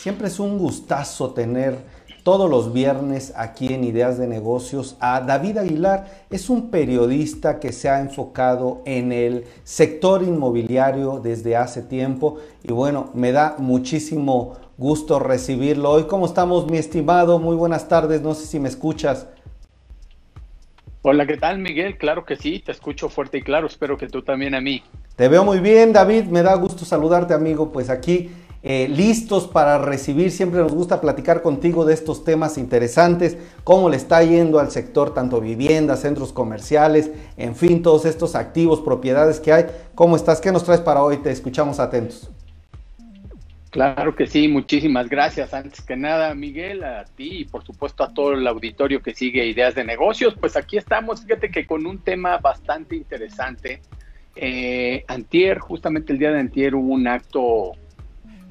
[0.00, 1.76] Siempre es un gustazo tener
[2.22, 6.06] todos los viernes aquí en Ideas de Negocios a David Aguilar.
[6.30, 12.72] Es un periodista que se ha enfocado en el sector inmobiliario desde hace tiempo y
[12.72, 16.04] bueno, me da muchísimo gusto recibirlo hoy.
[16.04, 17.38] ¿Cómo estamos, mi estimado?
[17.38, 19.26] Muy buenas tardes, no sé si me escuchas.
[21.02, 21.98] Hola, ¿qué tal, Miguel?
[21.98, 24.82] Claro que sí, te escucho fuerte y claro, espero que tú también a mí.
[25.16, 28.30] Te veo muy bien, David, me da gusto saludarte, amigo, pues aquí
[28.62, 33.96] eh, listos para recibir, siempre nos gusta platicar contigo de estos temas interesantes, cómo le
[33.96, 39.52] está yendo al sector, tanto viviendas, centros comerciales, en fin, todos estos activos, propiedades que
[39.52, 39.66] hay.
[39.94, 40.40] ¿Cómo estás?
[40.40, 41.18] ¿Qué nos traes para hoy?
[41.18, 42.30] Te escuchamos atentos.
[43.70, 45.54] Claro que sí, muchísimas gracias.
[45.54, 49.46] Antes que nada, Miguel, a ti y por supuesto a todo el auditorio que sigue
[49.46, 50.34] Ideas de Negocios.
[50.38, 53.80] Pues aquí estamos, fíjate que con un tema bastante interesante.
[54.34, 57.72] Eh, antier, justamente el día de antier hubo un acto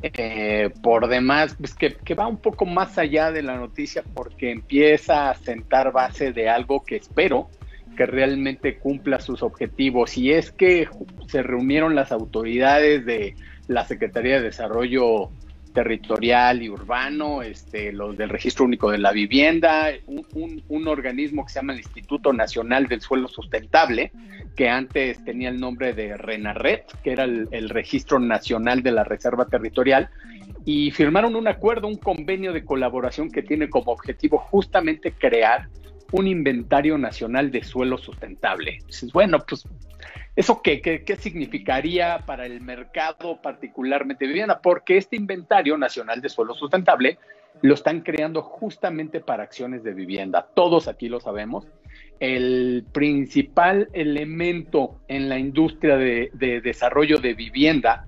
[0.01, 4.51] eh, por demás, pues que, que, va un poco más allá de la noticia porque
[4.51, 7.49] empieza a sentar base de algo que espero
[7.97, 10.17] que realmente cumpla sus objetivos.
[10.17, 10.87] Y es que
[11.27, 13.35] se reunieron las autoridades de
[13.67, 15.31] la Secretaría de Desarrollo
[15.73, 21.59] Territorial y Urbano, este, los del Registro Único de la Vivienda, un, organismo que se
[21.59, 24.11] llama el Instituto Nacional del Suelo Sustentable,
[24.55, 29.03] que antes tenía el nombre de RENARET, que era el, el Registro Nacional de la
[29.03, 30.09] Reserva Territorial,
[30.65, 35.69] y firmaron un acuerdo, un convenio de colaboración que tiene como objetivo justamente crear
[36.11, 38.79] un inventario nacional de suelo sustentable.
[39.13, 39.65] bueno, pues
[40.35, 44.61] ¿Eso qué, qué, significaría para el mercado particularmente de vivienda?
[44.61, 47.17] Porque este inventario nacional de suelo sustentable
[47.61, 50.47] lo están creando justamente para acciones de vivienda.
[50.53, 51.67] Todos aquí lo sabemos.
[52.19, 56.31] El principal elemento en la industria de,
[56.63, 58.07] desarrollo de vivienda,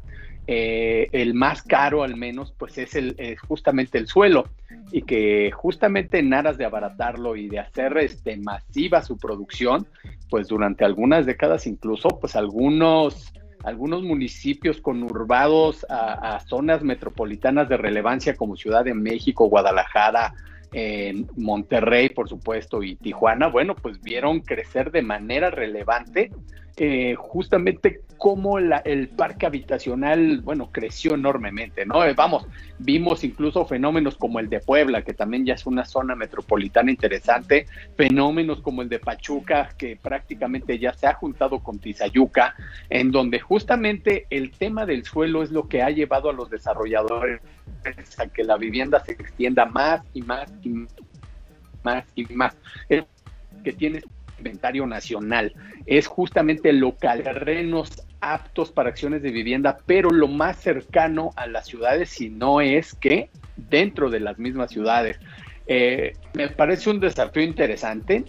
[0.54, 4.50] eh, el más caro al menos, pues es, el, es justamente el suelo.
[4.92, 9.88] Y que justamente en aras de abaratarlo y de hacer este, masiva su producción,
[10.30, 13.32] pues durante algunas décadas incluso, pues algunos,
[13.64, 20.34] algunos municipios conurbados a zonas metropolitanas de relevancia como Ciudad de México, Guadalajara,
[20.74, 26.32] en Monterrey, por supuesto, y Tijuana, bueno, pues vieron crecer de manera relevante
[26.78, 32.06] eh, justamente cómo el parque habitacional, bueno, creció enormemente, ¿no?
[32.06, 32.46] Eh, vamos,
[32.80, 37.66] vimos incluso fenómenos como el de Puebla, que también ya es una zona metropolitana interesante,
[37.98, 42.56] fenómenos como el de Pachuca, que prácticamente ya se ha juntado con Tizayuca,
[42.90, 47.42] en donde justamente el tema del suelo es lo que ha llevado a los desarrolladores
[48.18, 50.70] a que la vivienda se extienda más y más y
[51.84, 52.56] más y más.
[52.90, 53.04] Es
[53.64, 54.02] que tiene
[54.38, 55.54] inventario nacional.
[55.86, 57.90] Es justamente local, terrenos
[58.22, 62.94] aptos para acciones de vivienda, pero lo más cercano a las ciudades, si no es
[62.96, 65.20] que dentro de las mismas ciudades.
[65.68, 68.26] Eh, me parece un desafío interesante.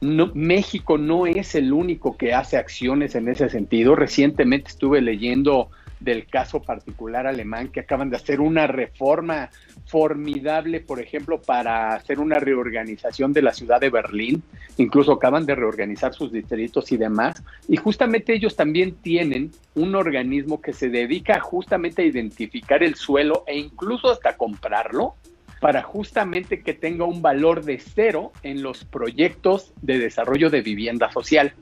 [0.00, 3.94] No, México no es el único que hace acciones en ese sentido.
[3.94, 5.70] Recientemente estuve leyendo
[6.06, 9.50] del caso particular alemán, que acaban de hacer una reforma
[9.86, 14.42] formidable, por ejemplo, para hacer una reorganización de la ciudad de Berlín,
[14.78, 20.62] incluso acaban de reorganizar sus distritos y demás, y justamente ellos también tienen un organismo
[20.62, 25.16] que se dedica justamente a identificar el suelo e incluso hasta comprarlo
[25.60, 31.10] para justamente que tenga un valor de cero en los proyectos de desarrollo de vivienda
[31.10, 31.54] social.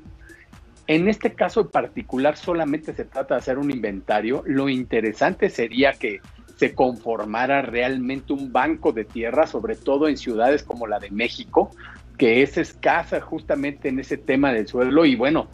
[0.86, 4.42] En este caso particular solamente se trata de hacer un inventario.
[4.46, 6.20] Lo interesante sería que
[6.56, 11.70] se conformara realmente un banco de tierra, sobre todo en ciudades como la de México,
[12.18, 15.04] que es escasa justamente en ese tema del suelo.
[15.04, 15.48] Y bueno,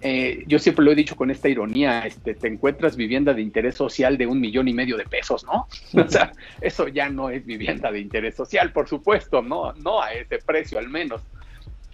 [0.00, 3.74] eh, yo siempre lo he dicho con esta ironía, este, te encuentras vivienda de interés
[3.74, 5.66] social de un millón y medio de pesos, ¿no?
[6.00, 10.12] O sea, eso ya no es vivienda de interés social, por supuesto, no, no a
[10.12, 11.22] ese precio al menos.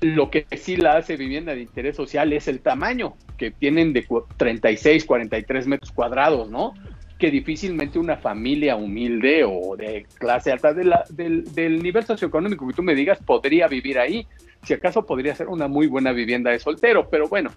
[0.02, 4.04] Lo que sí la hace vivienda de interés social es el tamaño, que tienen de
[4.36, 6.74] 36, 43 metros cuadrados, ¿no?
[7.18, 12.82] Que difícilmente una familia humilde o de clase alta del, del nivel socioeconómico que tú
[12.82, 14.26] me digas podría vivir ahí.
[14.64, 17.52] Si acaso podría ser una muy buena vivienda de soltero, pero bueno,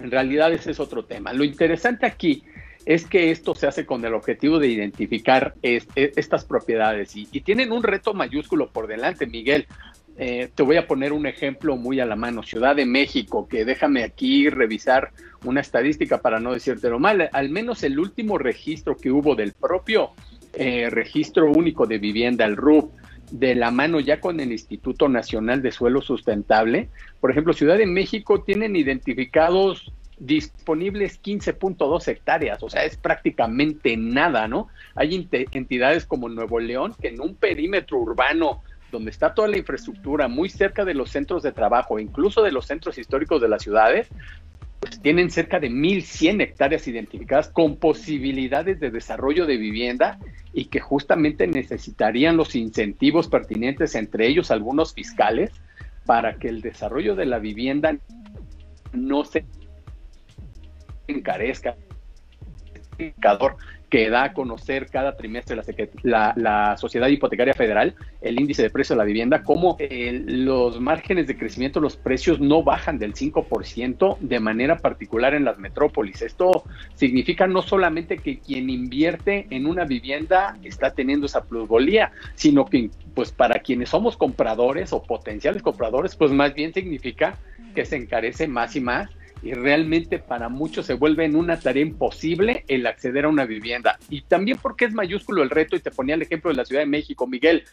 [0.00, 1.32] en realidad ese es otro tema.
[1.32, 2.42] Lo interesante aquí
[2.86, 7.72] es que esto se hace con el objetivo de identificar e, estas propiedades y, tienen
[7.72, 9.66] un reto mayúsculo por delante, Miguel,
[10.18, 13.64] eh, te voy a poner un ejemplo muy a la mano, Ciudad de México, que
[13.64, 15.10] déjame aquí revisar
[15.44, 20.12] una estadística para no decírtelo mal, al menos el último registro que hubo del propio
[20.54, 22.92] eh, registro único de vivienda, el RUP,
[23.30, 26.88] de la mano ya con el Instituto Nacional de Suelo Sustentable,
[27.20, 34.48] por ejemplo, Ciudad de México tienen identificados disponibles 15.2 hectáreas, o sea, es prácticamente nada,
[34.48, 34.68] ¿no?
[34.94, 40.28] Hay entidades como Nuevo León que en un perímetro urbano donde está toda la infraestructura,
[40.28, 44.08] muy cerca de los centros de trabajo, incluso de los centros históricos de las ciudades,
[44.80, 50.18] pues tienen cerca de 1.100 hectáreas identificadas con posibilidades de desarrollo de vivienda
[50.52, 55.50] y que justamente necesitarían los incentivos pertinentes, entre ellos algunos fiscales,
[56.04, 57.96] para que el desarrollo de la vivienda
[58.92, 59.44] no se
[61.08, 61.76] encarezca
[63.88, 65.56] que da a conocer cada trimestre
[66.02, 70.80] la, la, Sociedad Hipotecaria Federal, el índice de precio de la vivienda, cómo eh, los
[70.80, 76.22] márgenes de crecimiento, los precios no bajan del 5% de manera particular en las metrópolis.
[76.22, 82.66] Esto significa no solamente que quien invierte en una vivienda está teniendo esa plusvalía, sino
[82.66, 87.38] que pues para quienes somos compradores o potenciales compradores, pues más bien significa
[87.74, 89.08] que se encarece más y más
[89.42, 93.98] y realmente para muchos se vuelve en una tarea imposible el acceder a una vivienda.
[94.08, 96.82] Y también porque es mayúsculo el reto, y te ponía el ejemplo de la Ciudad
[96.82, 97.64] de México, Miguel.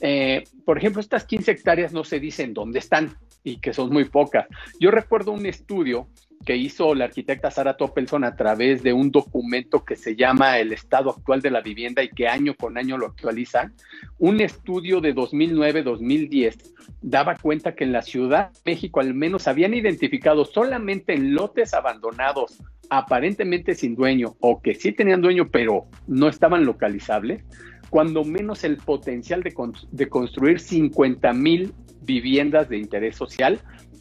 [0.00, 4.04] Eh, por ejemplo, estas 15 hectáreas no se dicen dónde están y que son muy
[4.04, 4.46] pocas.
[4.78, 6.08] Yo recuerdo un estudio
[6.44, 10.72] que hizo la arquitecta Sara Toppelson a través de un documento que se llama El
[10.72, 13.74] estado actual de la vivienda y que año con año lo actualizan.
[14.18, 16.72] Un estudio de 2009-2010
[17.02, 21.74] daba cuenta que en la Ciudad de México al menos habían identificado solamente en lotes
[21.74, 22.58] abandonados
[22.88, 27.44] aparentemente sin dueño o que sí tenían dueño pero no estaban localizables,
[27.90, 29.54] cuando menos el potencial de,
[29.92, 31.72] de construir 50 mil
[32.02, 33.60] viviendas de interés social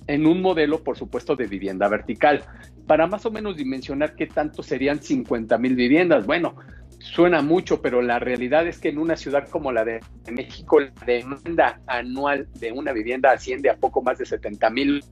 [0.09, 2.43] en un modelo, por supuesto, de vivienda vertical.
[2.87, 6.25] Para más o menos dimensionar qué tanto serían 50 mil viviendas.
[6.25, 6.55] Bueno,
[6.97, 10.01] suena mucho, pero la realidad es que en una ciudad como la de
[10.31, 15.03] México, la demanda anual de una vivienda asciende a poco más de 70 mil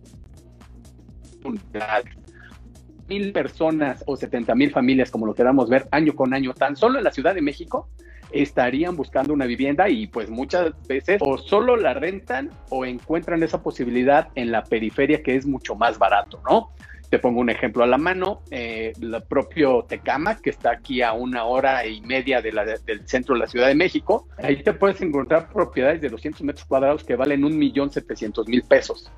[3.08, 6.98] mil personas o 70 mil familias, como lo queramos ver, año con año, tan solo
[6.98, 7.88] en la Ciudad de México,
[8.32, 13.62] estarían buscando una vivienda y pues muchas veces o solo la rentan o encuentran esa
[13.62, 16.72] posibilidad en la periferia que es mucho más barato, ¿no?
[17.10, 21.14] Te pongo un ejemplo a la mano, eh, el propio Tecama, que está aquí a
[21.14, 25.50] una hora y media del centro de la Ciudad de México, ahí te puedes encontrar
[25.50, 29.10] propiedades de 200 metros cuadrados que valen un millón setecientos mil pesos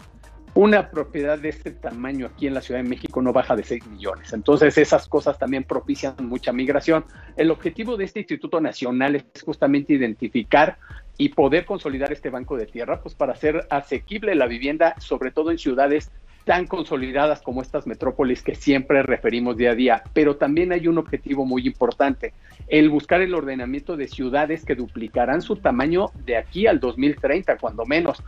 [0.60, 3.88] una propiedad de este tamaño aquí en la Ciudad de México no baja de 6
[3.88, 4.34] millones.
[4.34, 7.06] Entonces esas cosas también propician mucha migración.
[7.38, 10.78] El objetivo de este Instituto Nacional es justamente identificar
[11.18, 15.52] y poder consolidar este banco de tierra, pues para hacer asequible la vivienda, sobre todo
[15.52, 16.12] en ciudades
[16.44, 20.04] tan consolidadas como estas metrópolis que siempre referimos día a día.
[20.12, 22.34] Pero también hay un objetivo muy importante,
[22.68, 27.86] el buscar el ordenamiento de ciudades que duplicarán su tamaño de aquí al 2030, cuando
[27.86, 28.22] menos.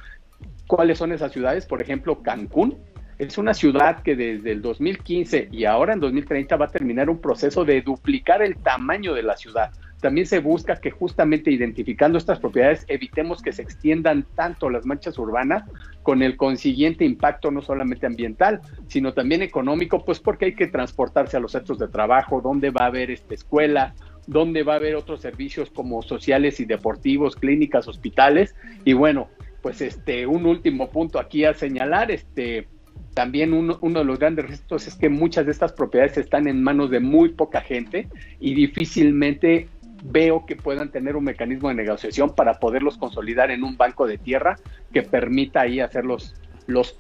[0.72, 1.66] ¿Cuáles son esas ciudades?
[1.66, 2.78] Por ejemplo, Cancún.
[3.18, 7.20] Es una ciudad que desde el 2015 y ahora en 2030 va a terminar un
[7.20, 9.72] proceso de duplicar el tamaño de la ciudad.
[10.00, 15.18] También se busca que justamente identificando estas propiedades evitemos que se extiendan tanto las manchas
[15.18, 15.66] urbanas
[16.04, 21.36] con el consiguiente impacto no solamente ambiental, sino también económico, pues porque hay que transportarse
[21.36, 23.94] a los centros de trabajo, donde va a haber esta escuela,
[24.26, 28.56] donde va a haber otros servicios como sociales y deportivos, clínicas, hospitales.
[28.86, 29.28] Y bueno,
[29.62, 32.68] pues este, un último punto aquí a señalar, este,
[33.14, 36.64] también uno, uno, de los grandes retos es que muchas de estas propiedades están en
[36.64, 38.08] manos de muy poca gente
[38.40, 39.68] y difícilmente
[40.04, 44.18] veo que puedan tener un mecanismo de negociación para poderlos consolidar en un banco de
[44.18, 44.58] tierra
[44.92, 46.36] que permita ahí hacer los,
[46.68, 47.00] los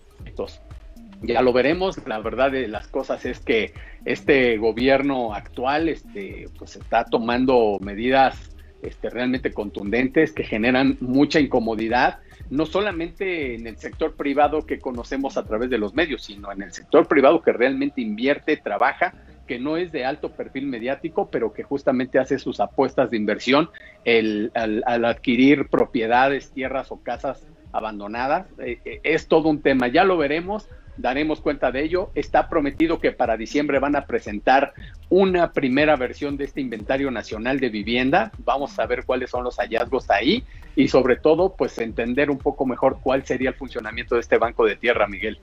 [1.21, 3.73] Ya lo veremos, la verdad de las cosas es que
[4.05, 12.19] este gobierno actual este, pues está tomando medidas este, realmente contundentes que generan mucha incomodidad
[12.51, 16.61] no solamente en el sector privado que conocemos a través de los medios, sino en
[16.61, 19.13] el sector privado que realmente invierte, trabaja,
[19.47, 23.69] que no es de alto perfil mediático, pero que justamente hace sus apuestas de inversión
[24.05, 28.47] al, adquirir propiedades, tierras o casas abandonadas.
[28.59, 30.67] Eh, eh, es todo un tema, ya lo veremos
[31.01, 32.11] daremos cuenta de ello.
[32.15, 34.73] Está prometido que para diciembre van a presentar
[35.09, 38.31] una primera versión de este inventario nacional de vivienda.
[38.45, 40.43] Vamos a ver cuáles son los hallazgos ahí
[40.75, 44.65] y sobre todo pues entender un poco mejor cuál sería el funcionamiento de este banco
[44.65, 45.39] de tierra, Miguel.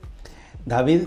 [0.65, 1.03] David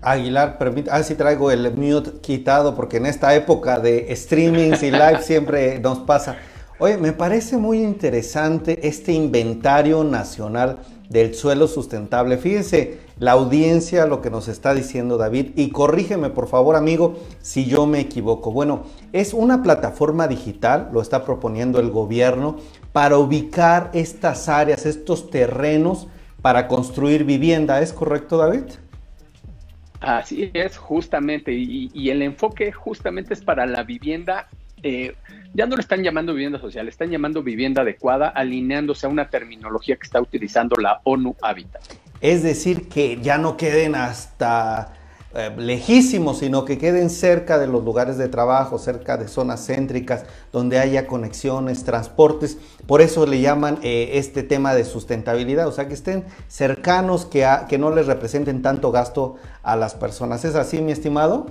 [0.00, 4.90] Aguilar, permite, ah, sí traigo el mute quitado porque en esta época de streamings y
[4.92, 6.36] live siempre nos pasa.
[6.80, 12.38] Oye, me parece muy interesante este inventario nacional del suelo sustentable.
[12.38, 17.64] Fíjense, la audiencia, lo que nos está diciendo David, y corrígeme por favor amigo si
[17.64, 18.52] yo me equivoco.
[18.52, 22.58] Bueno, es una plataforma digital, lo está proponiendo el gobierno,
[22.92, 26.06] para ubicar estas áreas, estos terrenos
[26.42, 27.80] para construir vivienda.
[27.80, 28.64] ¿Es correcto David?
[30.00, 34.46] Así es, justamente, y, el enfoque justamente es para la vivienda,
[34.84, 35.16] eh,
[35.54, 39.96] ya no lo están llamando vivienda social, están llamando vivienda adecuada, alineándose a una terminología
[39.96, 41.82] que está utilizando la ONU Habitat.
[42.20, 44.94] Es decir, que ya no queden hasta
[45.34, 50.24] eh, lejísimos, sino que queden cerca de los lugares de trabajo, cerca de zonas céntricas,
[50.52, 52.58] donde haya conexiones, transportes.
[52.86, 57.46] Por eso le llaman eh, este tema de sustentabilidad, o sea, que estén cercanos, que,
[57.68, 60.44] que no les representen tanto gasto a las personas.
[60.44, 61.46] ¿Es así, mi estimado?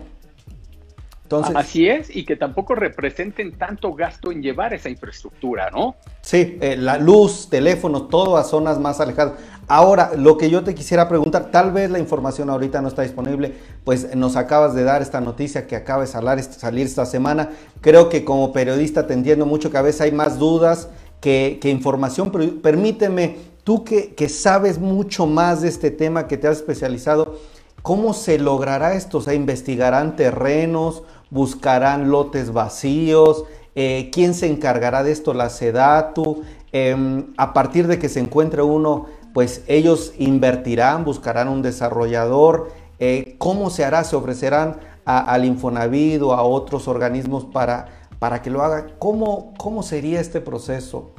[1.56, 5.96] Así es, y que tampoco representen tanto gasto en llevar esa infraestructura, ¿no?
[6.22, 9.34] Sí, eh, la luz, teléfono, todo a zonas más alejadas.
[9.68, 13.54] Ahora, lo que yo te quisiera preguntar, tal vez la información ahorita no está disponible,
[13.84, 17.50] pues nos acabas de dar esta noticia que acaba de salir, salir esta semana.
[17.82, 22.32] Creo que como periodista te entiendo mucho que a veces hay más dudas que, información,
[22.32, 27.38] pero permíteme, tú que, que sabes mucho más de este tema, que te has especializado,
[27.82, 29.18] ¿cómo se logrará esto?
[29.18, 31.04] O sea, ¿investigarán terrenos?
[31.30, 36.42] Buscarán lotes vacíos, eh, quién se encargará de esto, la SEDATU,
[36.72, 42.70] em, a partir de que se encuentre uno, pues ellos invertirán, buscarán un desarrollador,
[43.00, 47.86] eh, cómo se hará, se ofrecerán al Infonavit o a otros organismos para,
[48.20, 51.12] para que lo haga, ¿Cómo, cómo sería este proceso.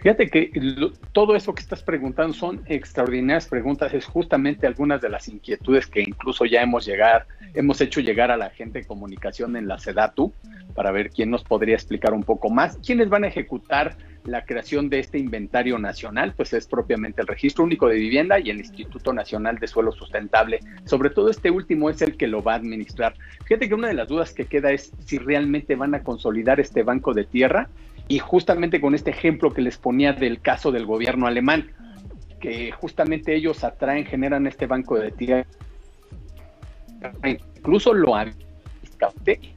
[0.00, 0.52] Fíjate que
[1.12, 6.00] todo eso que estás preguntando son extraordinarias preguntas, es justamente algunas de las inquietudes que
[6.00, 7.24] incluso ya hemos llegado,
[7.54, 10.32] hemos hecho llegar a la gente de comunicación en la SEDATU
[10.74, 12.78] para ver quién nos podría explicar un poco más.
[12.84, 16.34] ¿Quiénes van a ejecutar la creación de este inventario nacional?
[16.36, 20.60] Pues es propiamente el Registro Único de Vivienda y el Instituto Nacional de Suelo Sustentable.
[20.84, 23.14] Sobre todo este último es el que lo va a administrar.
[23.44, 26.84] Fíjate que una de las dudas que queda es si realmente van a consolidar este
[26.84, 27.68] banco de tierra
[28.08, 31.70] y justamente con este ejemplo que les ponía del caso del gobierno alemán,
[32.40, 35.46] que justamente ellos atraen, generan este banco de tierra,
[37.24, 38.14] incluso lo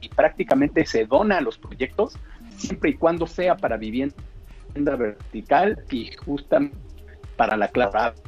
[0.00, 2.16] y prácticamente se dona los proyectos,
[2.56, 4.14] siempre y cuando sea para vivienda
[4.74, 6.76] vertical y justamente
[7.36, 8.20] para la clase.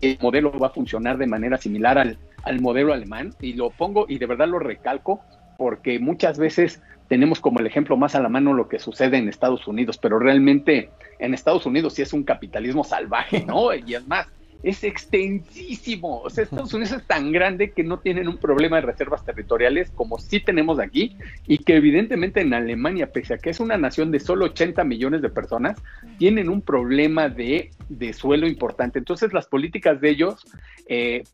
[0.00, 4.06] El modelo va a funcionar de manera similar al, al modelo alemán y lo pongo
[4.08, 5.20] y de verdad lo recalco
[5.58, 9.28] porque muchas veces tenemos como el ejemplo más a la mano lo que sucede en
[9.28, 13.74] Estados Unidos, pero realmente en Estados Unidos sí es un capitalismo salvaje, ¿no?
[13.84, 14.28] Y es más,
[14.62, 16.20] es extensísimo.
[16.20, 19.90] O sea, Estados Unidos es tan grande que no tienen un problema de reservas territoriales
[19.90, 21.16] como sí tenemos aquí
[21.48, 25.20] y que evidentemente en Alemania, pese a que es una nación de solo 80 millones
[25.20, 25.82] de personas,
[26.16, 29.00] tienen un problema de, de suelo importante.
[29.00, 30.46] Entonces las políticas de ellos
[30.86, 31.24] eh,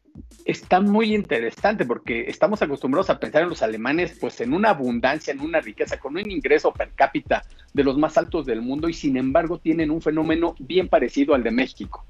[0.44, 5.32] está muy interesante porque estamos acostumbrados a pensar en los alemanes pues en una abundancia,
[5.32, 8.94] en una riqueza, con un ingreso per cápita de los más altos del mundo y
[8.94, 12.04] sin embargo tienen un fenómeno bien parecido al de México.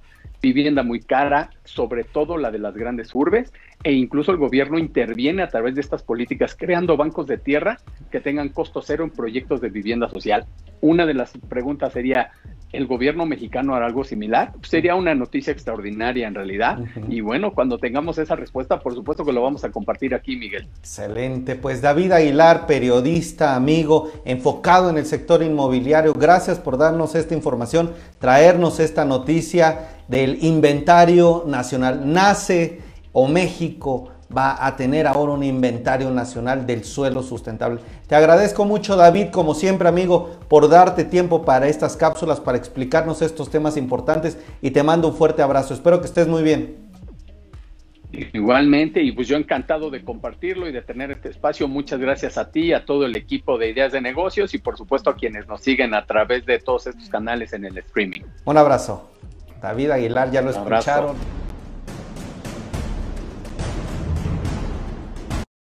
[0.52, 5.42] Vivienda muy cara, sobre todo la de las grandes urbes, e incluso el gobierno interviene
[5.42, 7.78] a través de estas políticas creando bancos de tierra
[8.10, 10.46] que tengan costo cero en proyectos de vivienda social.
[10.80, 12.30] Una de las preguntas sería,
[12.72, 16.78] el gobierno mexicano hará algo similar, sería una noticia extraordinaria en realidad.
[17.08, 20.68] Y bueno, cuando tengamos esa respuesta, por supuesto que lo vamos a compartir aquí, Miguel.
[20.78, 21.56] Excelente.
[21.56, 27.92] Pues David Aguilar, periodista, amigo, enfocado en el sector inmobiliario, gracias por darnos esta información,
[28.18, 32.02] traernos esta noticia del inventario nacional.
[32.04, 32.80] Nace
[33.12, 37.80] o México va a tener ahora un inventario nacional del suelo sustentable.
[38.06, 43.22] Te agradezco mucho David, como siempre amigo, por darte tiempo para estas cápsulas, para explicarnos
[43.22, 45.74] estos temas importantes y te mando un fuerte abrazo.
[45.74, 46.86] Espero que estés muy bien.
[48.32, 51.68] Igualmente, y pues yo encantado de compartirlo y de tener este espacio.
[51.68, 55.10] Muchas gracias a ti, a todo el equipo de Ideas de Negocios y por supuesto
[55.10, 58.22] a quienes nos siguen a través de todos estos canales en el streaming.
[58.44, 59.10] Un abrazo.
[59.66, 61.16] David Aguilar, ya lo escucharon.